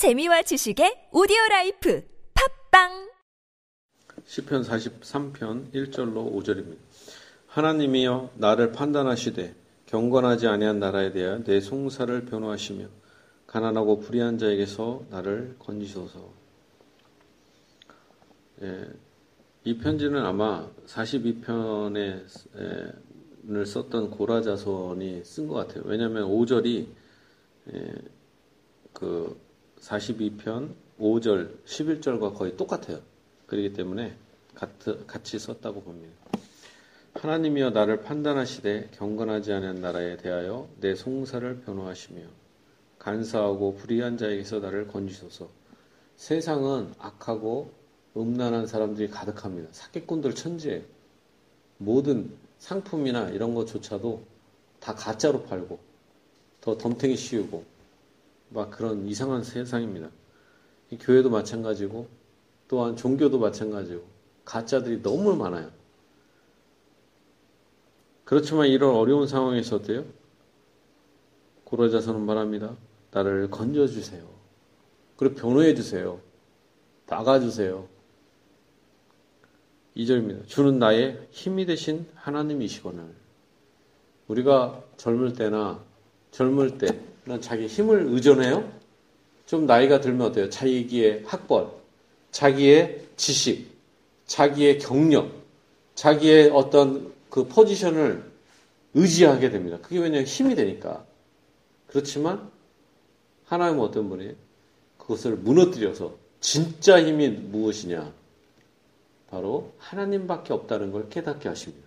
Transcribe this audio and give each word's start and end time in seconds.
재미와 0.00 0.40
지식의 0.40 1.10
오디오 1.12 1.36
라이프 1.50 2.02
팟빵 2.70 3.10
시편 4.24 4.62
43편 4.62 5.74
1절로 5.74 6.32
5절입니다. 6.32 6.78
하나님이여 7.48 8.30
나를 8.36 8.72
판단하시되 8.72 9.54
경건하지 9.84 10.46
아니한 10.46 10.78
나라에 10.78 11.12
대하여 11.12 11.44
내 11.44 11.60
송사를 11.60 12.24
변호하시며 12.24 12.86
가난하고 13.46 14.00
불의한 14.00 14.38
자에게서 14.38 15.02
나를 15.10 15.56
건지소서. 15.58 16.32
예, 18.62 18.88
이 19.64 19.76
편지는 19.76 20.24
아마 20.24 20.66
42편에 20.86 22.24
을 23.50 23.66
썼던 23.66 24.12
고라자손이 24.12 25.24
쓴 25.24 25.46
것 25.46 25.56
같아요. 25.56 25.82
왜냐하면 25.84 26.26
5절이 26.26 26.86
예, 27.74 27.94
그 28.94 29.49
42편 29.80 30.74
5절 30.98 31.64
11절과 31.64 32.36
거의 32.36 32.56
똑같아요. 32.56 33.00
그렇기 33.46 33.72
때문에 33.72 34.14
같이 35.06 35.38
썼다고 35.38 35.82
봅니다. 35.82 36.12
하나님이여 37.14 37.70
나를 37.70 38.02
판단하시되 38.02 38.90
경건하지 38.92 39.52
않은 39.52 39.80
나라에 39.80 40.16
대하여 40.16 40.68
내 40.80 40.94
송사를 40.94 41.60
변호하시며 41.62 42.22
간사하고 42.98 43.76
불의한 43.76 44.18
자에게서 44.18 44.60
나를 44.60 44.86
건지소서. 44.86 45.48
세상은 46.16 46.92
악하고 46.98 47.72
음란한 48.16 48.66
사람들이 48.66 49.08
가득합니다. 49.08 49.68
사기꾼들 49.72 50.34
천지에 50.34 50.84
모든 51.78 52.36
상품이나 52.58 53.30
이런 53.30 53.54
것조차도 53.54 54.22
다 54.80 54.94
가짜로 54.94 55.44
팔고 55.44 55.78
더 56.60 56.76
덤탱이 56.76 57.16
씌우고 57.16 57.64
막 58.50 58.70
그런 58.70 59.06
이상한 59.06 59.42
세상입니다. 59.42 60.10
교회도 61.00 61.30
마찬가지고 61.30 62.08
또한 62.68 62.96
종교도 62.96 63.38
마찬가지고 63.38 64.04
가짜들이 64.44 65.02
너무 65.02 65.36
많아요. 65.36 65.70
그렇지만 68.24 68.68
이런 68.68 68.94
어려운 68.94 69.26
상황에서 69.26 69.76
어때요? 69.76 70.04
고라자서는 71.64 72.20
말합니다. 72.20 72.76
나를 73.12 73.50
건져주세요. 73.50 74.24
그리고 75.16 75.34
변호해주세요. 75.34 76.20
나가주세요. 77.06 77.88
2절입니다. 79.96 80.46
주는 80.46 80.78
나의 80.78 81.28
힘이 81.30 81.66
되신 81.66 82.08
하나님이시거늘. 82.14 83.14
우리가 84.28 84.84
젊을 84.96 85.32
때나 85.32 85.84
젊을 86.30 86.78
때 86.78 87.00
는 87.30 87.40
자기 87.40 87.66
힘을 87.68 88.06
의존해요. 88.08 88.68
좀 89.46 89.64
나이가 89.64 90.00
들면 90.00 90.28
어때요? 90.28 90.50
자기의 90.50 91.22
학벌, 91.26 91.68
자기의 92.32 93.02
지식, 93.16 93.70
자기의 94.26 94.80
경력, 94.80 95.30
자기의 95.94 96.50
어떤 96.50 97.12
그 97.30 97.46
포지션을 97.46 98.24
의지하게 98.94 99.50
됩니다. 99.50 99.78
그게 99.80 100.00
왜냐하면 100.00 100.24
힘이 100.24 100.56
되니까. 100.56 101.04
그렇지만 101.86 102.50
하나님은 103.44 103.80
어떤 103.80 104.08
분이에요? 104.08 104.34
그것을 104.98 105.36
무너뜨려서 105.36 106.16
진짜 106.40 107.00
힘이 107.00 107.28
무엇이냐? 107.28 108.12
바로 109.30 109.72
하나님밖에 109.78 110.52
없다는 110.52 110.90
걸 110.90 111.08
깨닫게 111.08 111.48
하십니다. 111.48 111.86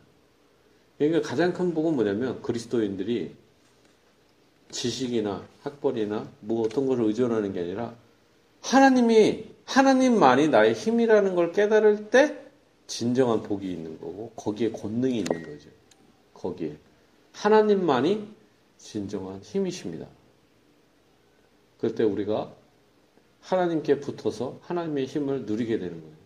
그러니까 0.98 1.28
가장 1.28 1.52
큰 1.52 1.74
복은 1.74 1.96
뭐냐면 1.96 2.42
그리스도인들이 2.42 3.43
지식이나 4.74 5.48
학벌이나 5.62 6.28
뭐 6.42 6.66
어떤 6.66 6.88
것을 6.88 7.06
의존하는 7.06 7.54
게 7.54 7.62
아니라 7.62 7.96
하나님이 8.62 9.46
하나님만이 9.66 10.50
나의 10.50 10.74
힘이라는 10.74 11.36
걸 11.36 11.54
깨달을 11.54 12.10
때 12.10 12.38
진정한 12.88 13.44
복이 13.44 13.72
있는 13.72 13.98
거고 14.00 14.32
거기에 14.36 14.72
권능이 14.72 15.20
있는 15.20 15.44
거죠. 15.44 15.70
거기에 16.34 16.76
하나님만이 17.32 18.28
진정한 18.78 19.40
힘이십니다. 19.42 20.08
그럴 21.78 21.96
때 21.96 22.04
우리가 22.04 22.54
하나님께 23.42 24.00
붙어서 24.00 24.60
하나님의 24.62 25.06
힘을 25.06 25.46
누리게 25.46 25.80
되는 25.80 26.02
거예요. 26.02 26.24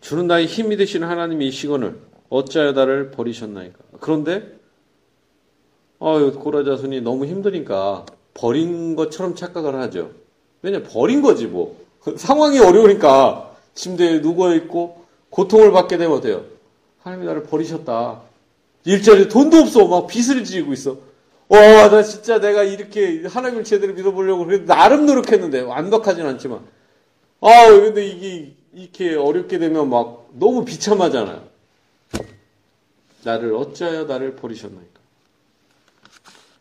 주는 0.00 0.26
나의 0.26 0.46
힘이 0.46 0.76
되시는 0.76 1.06
하나님이 1.06 1.48
이시거늘 1.48 2.07
어찌하여 2.30 2.72
나를 2.72 3.10
버리셨나이까. 3.10 3.78
그런데 4.00 4.58
어, 5.98 6.30
고라 6.32 6.64
자손이 6.64 7.00
너무 7.00 7.26
힘드니까 7.26 8.06
버린 8.34 8.94
것처럼 8.94 9.34
착각을 9.34 9.74
하죠. 9.82 10.10
왜냐 10.62 10.82
버린 10.82 11.22
거지 11.22 11.46
뭐. 11.46 11.76
상황이 12.16 12.58
어려우니까 12.58 13.56
침대에 13.74 14.20
누워 14.20 14.54
있고 14.54 15.04
고통을 15.30 15.72
받게 15.72 15.96
되면 15.98 16.16
어때요? 16.16 16.44
하나님이 17.00 17.26
나를 17.26 17.42
버리셨다. 17.44 18.22
일자리에 18.84 19.28
돈도 19.28 19.58
없어. 19.58 19.86
막 19.86 20.06
빚을 20.06 20.44
지고 20.44 20.72
있어. 20.72 20.96
와, 21.48 21.88
나 21.88 22.02
진짜 22.02 22.38
내가 22.38 22.62
이렇게 22.62 23.24
하나님을 23.26 23.64
제대로 23.64 23.94
믿어보려고 23.94 24.44
그래 24.44 24.64
나름 24.66 25.06
노력했는데 25.06 25.60
완벽하진 25.62 26.26
않지만 26.26 26.60
아, 27.40 27.66
근데 27.70 28.06
이게 28.06 28.52
이렇게 28.74 29.14
어렵게 29.14 29.58
되면 29.58 29.88
막 29.88 30.28
너무 30.32 30.64
비참하잖아요. 30.64 31.47
나를 33.28 33.54
어찌하여 33.54 34.04
나를 34.04 34.36
버리셨나이까? 34.36 34.98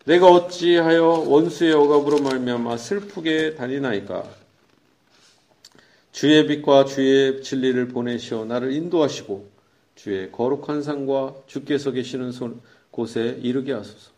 내가 0.05 0.27
어찌하여 0.27 1.25
원수의 1.27 1.73
억압으로 1.73 2.19
말미암아 2.19 2.75
슬프게 2.75 3.55
다니나이까? 3.55 4.23
주의 6.11 6.45
빛과 6.45 6.85
주의 6.85 7.41
진리를 7.41 7.87
보내시어 7.89 8.45
나를 8.45 8.73
인도하시고 8.73 9.49
주의 9.95 10.31
거룩한 10.31 10.83
산과 10.83 11.35
주께서 11.47 11.91
계시는 11.91 12.33
곳에 12.91 13.39
이르게 13.41 13.71
하소서. 13.71 14.11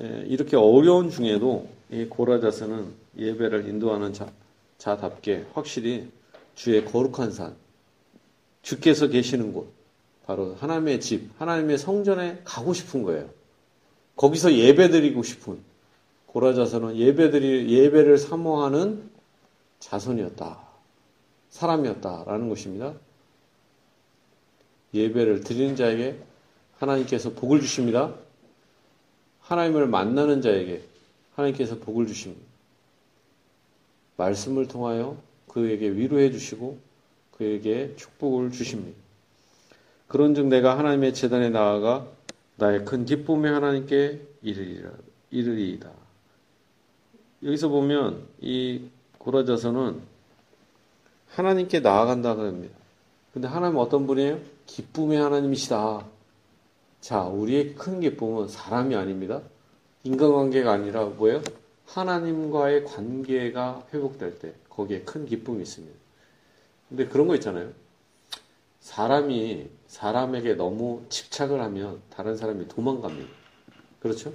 예, 0.00 0.24
이렇게 0.26 0.56
어려운 0.56 1.10
중에도 1.10 1.68
이 1.90 2.04
고라자스는 2.04 2.92
예배를 3.18 3.68
인도하는 3.68 4.12
자, 4.12 4.30
자답게 4.78 5.46
확실히 5.54 6.08
주의 6.54 6.84
거룩한 6.84 7.32
산, 7.32 7.54
주께서 8.62 9.08
계시는 9.08 9.52
곳, 9.52 9.72
바로 10.26 10.54
하나님의 10.54 11.00
집, 11.00 11.30
하나님의 11.38 11.78
성전에 11.78 12.40
가고 12.44 12.72
싶은 12.72 13.02
거예요. 13.02 13.28
거기서 14.16 14.54
예배드리고 14.54 15.22
싶은 15.22 15.60
고라자서는 16.26 16.96
예배드리 16.96 17.72
예배를 17.72 18.18
사모하는 18.18 19.10
자손이었다. 19.80 20.60
사람이었다라는 21.50 22.48
것입니다. 22.48 22.94
예배를 24.94 25.40
드리는 25.40 25.76
자에게 25.76 26.18
하나님께서 26.78 27.32
복을 27.32 27.60
주십니다. 27.60 28.14
하나님을 29.40 29.86
만나는 29.88 30.40
자에게 30.40 30.82
하나님께서 31.34 31.78
복을 31.78 32.06
주십니다. 32.06 32.42
말씀을 34.16 34.68
통하여 34.68 35.16
그에게 35.48 35.90
위로해 35.90 36.30
주시고 36.30 36.78
그에게 37.32 37.94
축복을 37.96 38.52
주십니다. 38.52 39.01
그런즉 40.12 40.48
내가 40.48 40.78
하나님의 40.78 41.14
재단에 41.14 41.48
나아가 41.48 42.06
나의 42.56 42.84
큰 42.84 43.06
기쁨의 43.06 43.50
하나님께 43.50 44.20
이르리라, 44.42 44.90
이르리이다. 45.30 45.90
여기서 47.42 47.68
보면 47.68 48.22
이 48.38 48.88
고라져서는 49.16 50.00
하나님께 51.28 51.80
나아간다고 51.80 52.42
합니다. 52.42 52.74
근데 53.32 53.48
하나님은 53.48 53.80
어떤 53.80 54.06
분이에요? 54.06 54.38
기쁨의 54.66 55.18
하나님이시다. 55.18 56.04
자, 57.00 57.22
우리의 57.22 57.74
큰 57.74 58.00
기쁨은 58.00 58.48
사람이 58.48 58.94
아닙니다. 58.94 59.40
인간관계가 60.04 60.72
아니라 60.72 61.06
뭐예요? 61.06 61.40
하나님과의 61.86 62.84
관계가 62.84 63.86
회복될 63.94 64.38
때 64.40 64.52
거기에 64.68 65.00
큰 65.04 65.24
기쁨이 65.24 65.62
있습니다. 65.62 65.96
근데 66.90 67.06
그런 67.06 67.28
거 67.28 67.34
있잖아요. 67.36 67.70
사람이 68.82 69.68
사람에게 69.86 70.54
너무 70.54 71.04
집착을 71.08 71.60
하면 71.62 72.02
다른 72.10 72.36
사람이 72.36 72.66
도망갑니다. 72.68 73.30
그렇죠? 74.00 74.32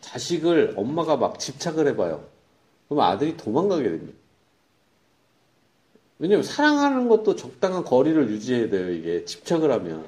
자식을 0.00 0.74
엄마가 0.76 1.16
막 1.16 1.38
집착을 1.38 1.86
해봐요. 1.88 2.26
그럼 2.88 3.02
아들이 3.02 3.36
도망가게 3.36 3.82
됩니다. 3.82 4.18
왜냐면 6.18 6.44
사랑하는 6.44 7.08
것도 7.08 7.36
적당한 7.36 7.84
거리를 7.84 8.30
유지해야 8.30 8.70
돼요, 8.70 8.90
이게. 8.90 9.24
집착을 9.26 9.70
하면. 9.70 10.06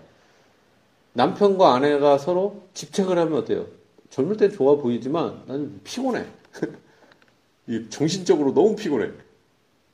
남편과 1.12 1.74
아내가 1.74 2.16
서로 2.16 2.66
집착을 2.72 3.18
하면 3.18 3.38
어때요? 3.38 3.66
젊을 4.08 4.38
땐 4.38 4.50
좋아 4.50 4.76
보이지만 4.76 5.42
나는 5.46 5.80
피곤해. 5.84 6.24
정신적으로 7.90 8.54
너무 8.54 8.74
피곤해. 8.74 9.10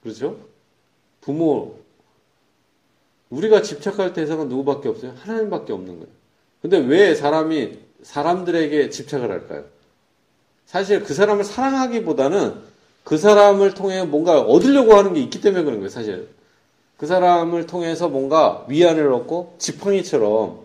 그렇죠? 0.02 0.38
부모, 1.20 1.83
우리가 3.34 3.62
집착할 3.62 4.12
대상은 4.12 4.48
누구밖에 4.48 4.88
없어요? 4.88 5.14
하나님밖에 5.20 5.72
없는 5.72 5.98
거예요. 5.98 6.12
근데 6.62 6.78
왜 6.78 7.14
사람이 7.14 7.78
사람들에게 8.02 8.90
집착을 8.90 9.30
할까요? 9.30 9.64
사실 10.66 11.02
그 11.02 11.14
사람을 11.14 11.44
사랑하기보다는 11.44 12.54
그 13.02 13.18
사람을 13.18 13.74
통해 13.74 14.04
뭔가 14.04 14.40
얻으려고 14.40 14.94
하는 14.94 15.14
게 15.14 15.20
있기 15.20 15.40
때문에 15.40 15.62
그런 15.64 15.78
거예요, 15.78 15.90
사실. 15.90 16.28
그 16.96 17.06
사람을 17.06 17.66
통해서 17.66 18.08
뭔가 18.08 18.64
위안을 18.68 19.12
얻고 19.12 19.56
지팡이처럼 19.58 20.60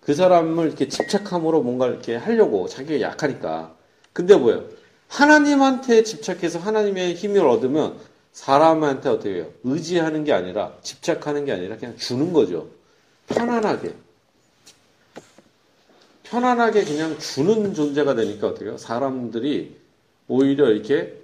그 0.00 0.14
사람을 0.14 0.66
이렇게 0.66 0.88
집착함으로 0.88 1.62
뭔가 1.62 1.86
이렇게 1.88 2.14
하려고 2.14 2.68
자기가 2.68 3.00
약하니까. 3.00 3.74
근데 4.12 4.36
뭐예요? 4.36 4.64
하나님한테 5.08 6.04
집착해서 6.04 6.58
하나님의 6.58 7.14
힘을 7.14 7.46
얻으면 7.46 7.96
사람한테 8.32 9.08
어떻게 9.08 9.34
해요? 9.34 9.50
의지하는 9.64 10.24
게 10.24 10.32
아니라 10.32 10.76
집착하는 10.82 11.44
게 11.44 11.52
아니라 11.52 11.76
그냥 11.76 11.96
주는 11.96 12.32
거죠. 12.32 12.68
편안하게. 13.28 13.94
편안하게 16.24 16.84
그냥 16.84 17.18
주는 17.18 17.74
존재가 17.74 18.14
되니까 18.14 18.48
어떻게 18.48 18.66
해요? 18.66 18.78
사람들이 18.78 19.76
오히려 20.28 20.70
이렇게, 20.70 21.14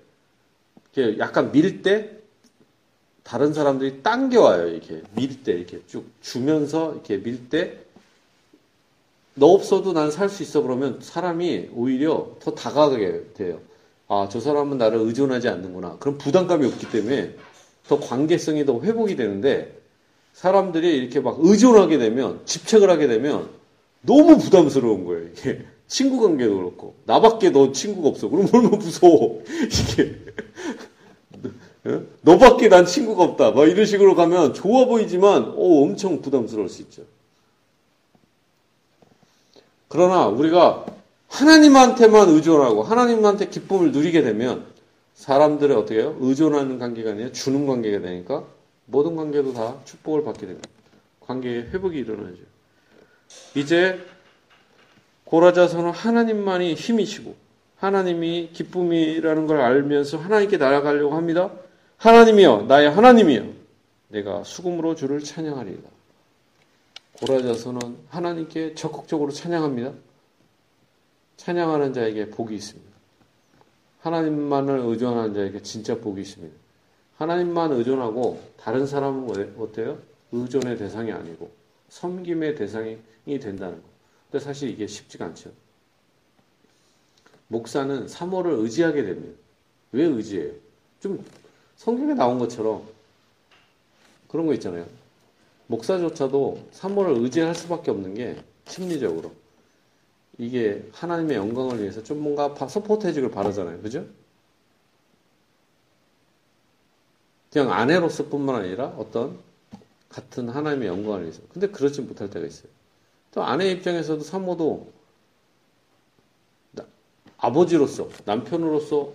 이렇게 0.95 1.19
약간 1.19 1.51
밀 1.53 1.83
때 1.83 2.11
다른 3.23 3.53
사람들이 3.55 4.03
당겨와요. 4.03 4.69
이렇게 4.69 5.03
밀 5.15 5.43
때 5.45 5.53
이렇게 5.53 5.81
쭉 5.87 6.11
주면서 6.21 6.93
이렇게 6.95 7.19
밀 7.23 7.49
때 7.49 7.87
너 9.35 9.47
없어도 9.47 9.93
난 9.93 10.11
살 10.11 10.29
수 10.29 10.43
있어 10.43 10.63
그러면 10.63 10.99
사람이 11.01 11.71
오히려 11.73 12.37
더 12.41 12.55
다가가게 12.57 13.35
돼요. 13.35 13.61
아, 14.09 14.29
저 14.31 14.41
사람은 14.41 14.79
나를 14.79 14.99
의존하지 15.01 15.49
않는구나. 15.49 15.99
그럼 16.01 16.17
부담감이 16.17 16.67
없기 16.67 16.91
때문에 16.91 17.35
더 17.87 18.01
관계성이 18.01 18.65
더 18.65 18.81
회복이 18.81 19.17
되는데 19.17 19.77
사람들이 20.33 20.97
이렇게 20.97 21.21
막 21.21 21.37
의존하게 21.41 21.99
되면 21.99 22.41
집착을 22.45 22.89
하게 22.91 23.07
되면 23.07 23.51
너무 24.01 24.39
부담스러운 24.39 25.05
거예요. 25.05 25.29
이게 25.29 25.65
친구 25.87 26.21
관계도 26.21 26.57
그렇고 26.57 26.95
나밖에 27.05 27.51
너 27.51 27.73
친구가 27.73 28.09
없어. 28.09 28.29
그럼 28.29 28.47
얼마나 28.53 28.77
무서워. 28.77 29.43
이게 29.47 30.19
너밖에 32.23 32.69
난 32.69 32.87
친구가 32.87 33.23
없다. 33.23 33.51
막 33.53 33.67
이런 33.69 33.85
식으로 33.85 34.15
가면 34.15 34.55
좋아 34.55 34.87
보이지만 34.87 35.55
어, 35.57 35.83
엄청 35.83 36.21
부담스러울 36.23 36.69
수 36.69 36.83
있죠. 36.83 37.03
그러나 39.89 40.27
우리가 40.27 40.85
하나님한테만 41.29 42.31
의존하고 42.31 42.83
하나님한테 42.83 43.49
기쁨을 43.49 43.93
누리게 43.93 44.23
되면 44.23 44.67
사람들의 45.15 45.77
어떻게 45.77 46.01
해요? 46.01 46.17
의존하는 46.21 46.79
관계가 46.79 47.11
아니라 47.11 47.33
주는 47.33 47.67
관계가 47.67 48.01
되니까 48.01 48.45
모든 48.87 49.17
관계도 49.17 49.53
다 49.53 49.77
축복을 49.85 50.25
받게 50.25 50.47
됩니다. 50.47 50.69
관계의 51.21 51.71
회복이 51.71 51.99
일어나죠. 51.99 52.39
이제 53.55 54.01
고라자서는 55.25 55.91
하나님만이 55.91 56.75
힘이시고 56.75 57.37
하나님이 57.77 58.51
기쁨이라는 58.53 59.47
걸 59.47 59.61
알면서 59.61 60.17
하나님께 60.19 60.57
날아가려고 60.57 61.15
합니다. 61.15 61.51
하나님이여 61.99 62.65
나의 62.69 62.91
하나님이여 62.91 63.45
내가 64.09 64.43
수금으로 64.45 64.95
주를 64.95 65.23
찬양하리이다. 65.23 65.89
고라자서는 67.21 67.97
하나님께 68.09 68.75
적극적으로 68.75 69.33
찬양합니다. 69.33 69.93
찬양하는 71.39 71.95
자에게 71.95 72.29
복이 72.31 72.55
있습니다. 72.55 72.89
하나님만을 74.01 74.81
의존하는 74.81 75.35
자에게 75.35 75.63
진짜 75.63 75.99
복이 75.99 76.21
있습니다. 76.21 76.55
하나님만 77.17 77.73
의존하고 77.73 78.41
다른 78.59 78.87
사람은 78.87 79.57
어때요? 79.59 79.99
의존의 80.33 80.77
대상이 80.77 81.11
아니고 81.11 81.51
섬김의 81.89 82.55
대상이 82.55 82.99
된다는 83.25 83.81
거. 83.81 83.89
근데 84.31 84.45
사실 84.45 84.69
이게 84.69 84.87
쉽지가 84.87 85.25
않죠. 85.27 85.51
목사는 87.49 88.07
사모를 88.07 88.53
의지하게 88.53 89.05
됩니다. 89.05 89.39
왜 89.93 90.05
의지해요? 90.05 90.53
좀 91.01 91.25
성경에 91.77 92.15
나온 92.15 92.39
것처럼 92.39 92.83
그런 94.29 94.47
거 94.47 94.53
있잖아요. 94.55 94.87
목사조차도 95.69 96.69
사모를 96.73 97.17
의지할 97.23 97.55
수밖에 97.55 97.91
없는 97.91 98.15
게 98.15 98.37
심리적으로 98.67 99.33
이게 100.39 100.89
하나님의 100.93 101.37
영광을 101.37 101.81
위해서 101.81 102.03
좀 102.03 102.21
뭔가 102.21 102.55
서포트해주길 102.67 103.31
바라잖아요. 103.31 103.83
그죠? 103.83 104.07
그냥 107.53 107.73
아내로서 107.73 108.29
뿐만 108.29 108.57
아니라 108.57 108.87
어떤 108.99 109.39
같은 110.09 110.49
하나님의 110.49 110.89
영광을 110.89 111.23
위해서. 111.23 111.41
근데 111.53 111.69
그렇지 111.69 112.03
못할 112.03 112.31
때가 112.31 112.47
있어요. 112.47 112.71
또 113.33 113.43
아내 113.43 113.71
입장에서도 113.71 114.23
사모도 114.23 114.93
아버지로서, 117.39 118.09
남편으로서 118.25 119.13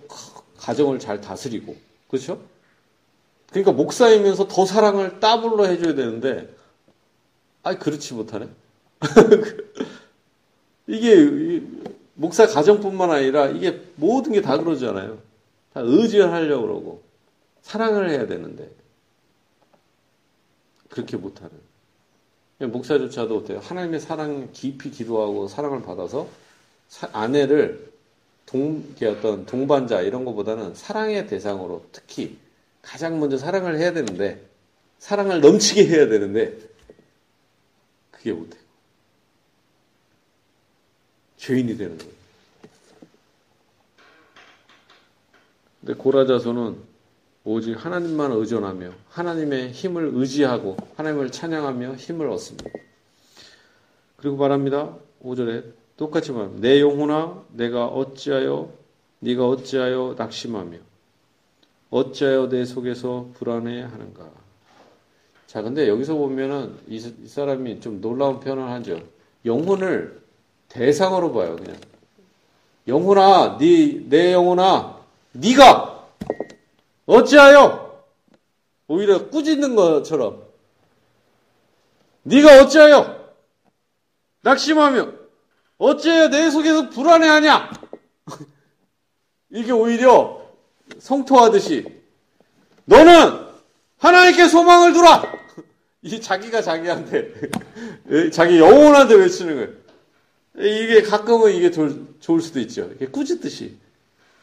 가정을 0.56 0.98
잘 0.98 1.20
다스리고, 1.20 1.76
그렇죠? 2.08 2.40
그러니까 3.50 3.72
목사이면서 3.72 4.48
더 4.48 4.64
사랑을 4.66 5.20
따블로 5.20 5.66
해줘야 5.66 5.94
되는데, 5.94 6.54
아 7.62 7.76
그렇지 7.76 8.14
못하네. 8.14 8.48
이게 10.86 11.62
목사 12.14 12.46
가정뿐만 12.46 13.10
아니라 13.10 13.48
이게 13.48 13.80
모든 13.96 14.32
게 14.32 14.40
다 14.40 14.58
그러잖아요. 14.58 15.18
다 15.72 15.80
의지하려고 15.80 16.62
그러고 16.66 17.02
사랑을 17.62 18.10
해야 18.10 18.26
되는데 18.26 18.70
그렇게 20.88 21.16
못하는. 21.16 21.50
목사조차도 22.60 23.38
어때요? 23.38 23.58
하나님의 23.58 23.98
사랑 24.00 24.50
깊이 24.52 24.90
기도하고 24.90 25.48
사랑을 25.48 25.82
받아서 25.82 26.28
아내를 27.12 27.92
동, 28.46 28.94
어떤 29.02 29.44
동반자 29.44 30.02
이런 30.02 30.24
것보다는 30.24 30.74
사랑의 30.74 31.26
대상으로 31.26 31.84
특히 31.90 32.38
가장 32.80 33.18
먼저 33.18 33.36
사랑을 33.38 33.78
해야 33.78 33.92
되는데 33.92 34.40
사랑을 34.98 35.40
넘치게 35.40 35.86
해야 35.86 36.06
되는데 36.06 36.56
그게 38.12 38.32
못해. 38.32 38.56
죄인이 41.44 41.76
되는 41.76 41.98
거예요. 41.98 42.12
근데 45.80 45.94
고라자서는 45.94 46.76
오직 47.44 47.74
하나님만 47.74 48.32
의존하며 48.32 48.90
하나님의 49.10 49.72
힘을 49.72 50.12
의지하고 50.14 50.78
하나님을 50.96 51.30
찬양하며 51.30 51.96
힘을 51.96 52.30
얻습니다. 52.30 52.70
그리고 54.16 54.36
말합니다. 54.38 54.96
5절에 55.22 55.74
똑같이 55.98 56.32
말합니다. 56.32 56.66
내 56.66 56.80
영혼아 56.80 57.44
내가 57.52 57.88
어찌하여 57.88 58.72
네가 59.18 59.46
어찌하여 59.46 60.14
낙심하며 60.16 60.78
어찌하여 61.90 62.48
내 62.48 62.64
속에서 62.64 63.28
불안해하는가. 63.34 64.30
자, 65.46 65.60
근데 65.60 65.88
여기서 65.88 66.14
보면은 66.14 66.74
이, 66.88 66.96
이 66.96 67.28
사람이 67.28 67.80
좀 67.80 68.00
놀라운 68.00 68.40
표현을 68.40 68.70
하죠. 68.70 69.02
영혼을 69.44 70.23
대상으로 70.68 71.32
봐요, 71.32 71.56
그냥. 71.56 71.76
영혼아, 72.86 73.58
네, 73.58 74.00
내 74.08 74.32
영혼아, 74.32 74.98
네가 75.32 76.08
어찌하여 77.06 78.04
오히려 78.86 79.28
꾸짖는 79.30 79.74
것처럼 79.74 80.42
네가 82.22 82.62
어찌하여 82.62 83.32
낙심하며 84.42 85.12
어찌하여 85.78 86.28
내 86.28 86.50
속에서 86.50 86.90
불안해하냐? 86.90 87.70
이게 89.50 89.72
오히려 89.72 90.42
성토하듯이 90.98 91.86
너는 92.84 93.44
하나님께 93.98 94.48
소망을 94.48 94.92
두라. 94.92 95.32
이 96.02 96.20
자기가 96.20 96.60
자기한테 96.60 97.32
자기 98.30 98.58
영혼한테 98.58 99.14
외치는 99.14 99.54
거예요. 99.54 99.83
이게 100.56 101.02
가끔은 101.02 101.52
이게 101.52 101.70
좋을 101.70 102.40
수도 102.40 102.60
있죠. 102.60 102.90
이게 102.94 103.06
꾸짖듯이. 103.06 103.76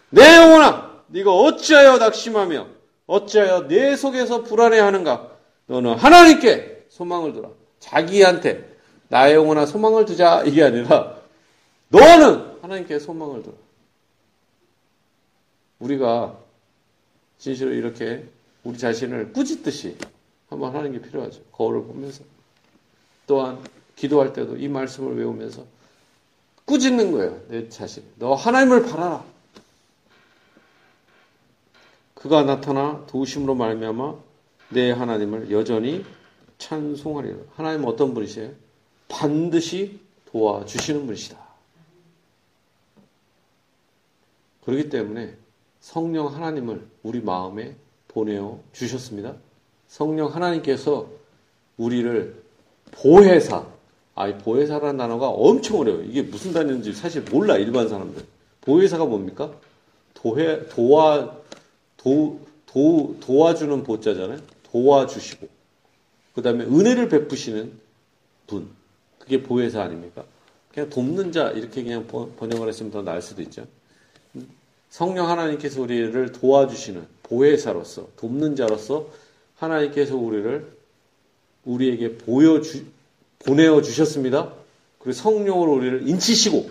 내 0.10 0.36
영혼아, 0.36 1.04
네가 1.08 1.32
어찌하여 1.32 1.98
낙심하며 1.98 2.68
어찌하여 3.08 3.68
내 3.68 3.96
속에서 3.96 4.44
불안해하는가? 4.44 5.32
너는 5.68 5.96
하나님께 5.96 6.88
소망을 6.90 7.34
두라. 7.34 7.50
자기한테 7.80 8.78
나의 9.08 9.36
영혼아 9.36 9.66
소망을 9.66 10.06
두자 10.06 10.44
이게 10.44 10.64
아니라 10.64 11.18
너는 11.90 12.60
하나님께 12.62 13.00
소망을 13.00 13.44
두라. 13.44 13.56
우리가 15.80 16.38
진실로 17.40 17.74
이렇게 17.74 18.26
우리 18.64 18.78
자신을 18.78 19.34
꾸짖듯이 19.34 19.98
한번 20.50 20.76
하는 20.76 20.92
게 20.92 21.02
필요하죠. 21.02 21.42
거울을 21.52 21.84
보면서 21.84 22.24
또한 23.26 23.64
기도할 23.96 24.34
때도 24.34 24.58
이 24.58 24.68
말씀을 24.68 25.18
외우면서 25.18 25.66
꾸짖는 26.72 27.12
거예요. 27.12 27.42
내 27.50 27.68
자신. 27.68 28.04
너 28.16 28.34
하나님을 28.34 28.84
바라라. 28.84 29.26
그가 32.16 32.44
나타나 32.44 33.06
도우심으로 33.08 33.56
말미암아 33.56 34.16
내 34.70 34.92
하나님을 34.92 35.52
여전히 35.52 36.06
찬송하리라. 36.60 37.36
하나님 37.56 37.84
어떤 37.86 38.14
분이세요? 38.14 38.52
반드시 39.10 40.00
도와주시는 40.32 41.08
분이시다. 41.08 41.38
그렇기 44.64 44.90
때문에 44.90 45.36
성령 45.82 46.34
하나님을 46.34 46.88
우리 47.04 47.20
마음에 47.20 47.76
보내어 48.08 48.60
주셨습니다. 48.72 49.36
성령 49.88 50.34
하나님께서 50.34 51.10
우리를 51.76 52.42
보혜사, 52.92 53.66
아이 54.22 54.38
보혜사라는 54.38 54.98
단어가 54.98 55.30
엄청 55.30 55.80
어려워요. 55.80 56.04
이게 56.04 56.22
무슨 56.22 56.54
단어인지 56.54 56.94
사실 56.94 57.24
몰라 57.24 57.58
일반 57.58 57.90
사람들. 57.90 58.24
보혜사가 58.62 59.06
뭡니까? 59.06 59.52
도해 60.14 60.68
도와 60.68 61.36
도, 61.98 62.40
도 62.68 63.16
도와주는 63.20 63.84
보자잖아요. 63.84 64.40
도와주시고 64.72 65.48
그 66.36 66.42
다음에 66.44 66.66
은혜를 66.66 67.10
베푸시는 67.10 67.72
분. 68.46 68.70
그게 69.18 69.42
보혜사 69.42 69.82
아닙니까? 69.82 70.24
그냥 70.72 70.90
돕는 70.90 71.32
자 71.32 71.50
이렇게 71.50 71.84
그냥 71.84 72.06
번역을 72.08 72.68
했으면 72.68 72.92
더 72.92 73.02
나을 73.02 73.22
수도 73.24 73.42
있죠. 73.42 73.66
성령 74.92 75.30
하나님께서 75.30 75.82
우리를 75.82 76.32
도와주시는 76.32 77.08
보혜사로서 77.24 78.08
돕는 78.18 78.56
자로서 78.56 79.10
하나님께서 79.56 80.16
우리를 80.16 80.78
우리에게 81.66 82.18
보여주 82.18 82.86
보내어 83.46 83.82
주셨습니다. 83.82 84.54
그리고 85.00 85.14
성령으로 85.14 85.74
우리를 85.74 86.08
인치시고 86.08 86.70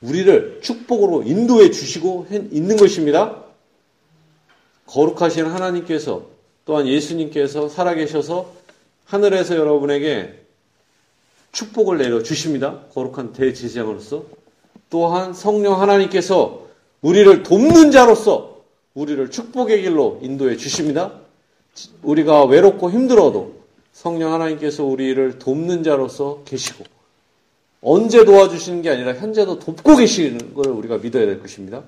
우리를 0.00 0.60
축복으로 0.62 1.22
인도해 1.22 1.70
주시고 1.70 2.26
있는 2.50 2.76
것입니다. 2.76 3.42
거룩하신 4.86 5.46
하나님께서 5.46 6.26
또한 6.64 6.86
예수님께서 6.86 7.68
살아계셔서 7.68 8.52
하늘에서 9.04 9.56
여러분에게 9.56 10.42
축복을 11.52 11.98
내려 11.98 12.22
주십니다. 12.22 12.80
거룩한 12.92 13.32
대제사장으로서 13.32 14.24
또한 14.90 15.32
성령 15.32 15.80
하나님께서 15.80 16.66
우리를 17.02 17.42
돕는 17.42 17.90
자로서 17.90 18.64
우리를 18.94 19.30
축복의 19.30 19.82
길로 19.82 20.18
인도해 20.22 20.56
주십니다. 20.56 21.12
우리가 22.02 22.44
외롭고 22.44 22.90
힘들어도 22.90 23.54
성령 23.96 24.34
하나님께서 24.34 24.84
우리를 24.84 25.38
돕는 25.38 25.82
자로서 25.82 26.42
계시고 26.44 26.84
언제 27.80 28.26
도와주시는 28.26 28.82
게 28.82 28.90
아니라 28.90 29.14
현재도 29.14 29.58
돕고 29.58 29.96
계시는 29.96 30.52
걸 30.52 30.66
우리가 30.66 30.98
믿어야 30.98 31.24
될 31.24 31.40
것입니다. 31.40 31.82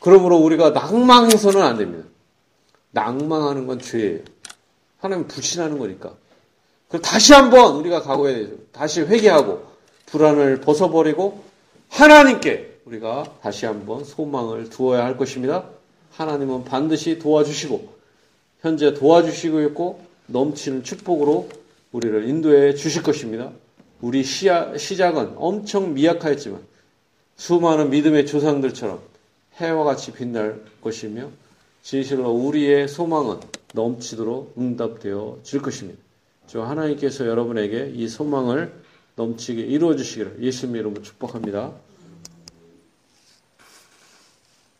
그러므로 0.00 0.38
우리가 0.38 0.70
낭망해서는 0.70 1.62
안 1.62 1.78
됩니다. 1.78 2.08
낭망하는 2.90 3.68
건 3.68 3.78
죄예요. 3.78 4.22
하나님 4.98 5.28
불신하는 5.28 5.78
거니까. 5.78 6.14
그럼 6.88 7.02
다시 7.02 7.32
한번 7.32 7.76
우리가 7.76 8.02
각오해야 8.02 8.38
되죠. 8.38 8.56
다시 8.72 9.02
회개하고 9.02 9.64
불안을 10.06 10.62
벗어버리고 10.62 11.44
하나님께 11.90 12.80
우리가 12.86 13.36
다시 13.40 13.66
한번 13.66 14.02
소망을 14.02 14.68
두어야 14.68 15.04
할 15.04 15.16
것입니다. 15.16 15.66
하나님은 16.10 16.64
반드시 16.64 17.20
도와주시고 17.20 17.94
현재 18.62 18.94
도와주시고 18.94 19.62
있고 19.62 20.05
넘치는 20.26 20.82
축복으로 20.82 21.48
우리를 21.92 22.28
인도해 22.28 22.74
주실 22.74 23.02
것입니다. 23.02 23.52
우리 24.00 24.22
시야, 24.24 24.76
시작은 24.76 25.34
엄청 25.36 25.94
미약하였지만 25.94 26.60
수많은 27.36 27.90
믿음의 27.90 28.26
조상들처럼 28.26 29.00
해와 29.56 29.84
같이 29.84 30.12
빛날 30.12 30.62
것이며 30.80 31.30
진실로 31.82 32.30
우리의 32.30 32.88
소망은 32.88 33.40
넘치도록 33.72 34.54
응답되어 34.58 35.38
줄 35.42 35.62
것입니다. 35.62 36.00
주 36.46 36.62
하나님께서 36.62 37.26
여러분에게 37.26 37.92
이 37.94 38.08
소망을 38.08 38.72
넘치게 39.16 39.62
이루어 39.62 39.96
주시기를 39.96 40.42
예수님의 40.42 40.80
이름으로 40.80 41.02
축복합니다. 41.02 41.72